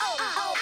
Oh, 0.00 0.16
oh. 0.18 0.53